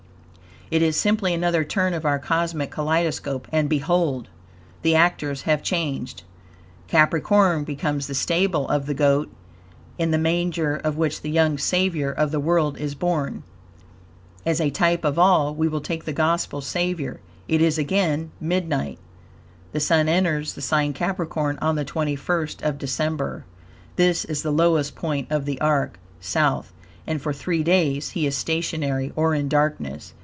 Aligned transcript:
It 0.71 0.81
is 0.81 0.95
simply 0.95 1.33
another 1.33 1.65
turn 1.65 1.93
of 1.93 2.05
our 2.05 2.17
cosmic 2.17 2.71
kaleidoscope, 2.71 3.45
and 3.51 3.67
behold! 3.67 4.29
the 4.83 4.95
actors 4.95 5.41
have 5.41 5.61
changed. 5.61 6.23
Capricorn 6.87 7.65
becomes 7.65 8.07
the 8.07 8.15
stable 8.15 8.69
of 8.69 8.85
the 8.85 8.93
Goat, 8.93 9.29
in 9.97 10.11
the 10.11 10.17
manger 10.17 10.77
of 10.77 10.95
which 10.95 11.23
the 11.23 11.29
young 11.29 11.57
Savior 11.57 12.09
of 12.09 12.31
the 12.31 12.39
world 12.39 12.77
is 12.77 12.95
born. 12.95 13.43
As 14.45 14.61
a 14.61 14.69
type 14.69 15.03
of 15.03 15.19
all, 15.19 15.53
we 15.53 15.67
will 15.67 15.81
take 15.81 16.05
the 16.05 16.13
Gospel 16.13 16.61
Savior. 16.61 17.19
It 17.49 17.61
is 17.61 17.77
again 17.77 18.31
midnight. 18.39 18.97
The 19.73 19.81
Sun 19.81 20.07
enters 20.07 20.53
the 20.53 20.61
sign 20.61 20.93
Capricorn 20.93 21.59
on 21.61 21.75
the 21.75 21.83
twenty 21.83 22.15
first 22.15 22.61
of 22.61 22.77
December. 22.77 23.43
This 23.97 24.23
is 24.23 24.41
the 24.41 24.53
lowest 24.53 24.95
point 24.95 25.27
of 25.29 25.43
the 25.43 25.59
arc, 25.59 25.99
South, 26.21 26.71
and 27.05 27.21
for 27.21 27.33
three 27.33 27.61
days 27.61 28.11
he 28.11 28.25
is 28.25 28.37
stationary, 28.37 29.11
or 29.17 29.35
in 29.35 29.49
darkness. 29.49 30.13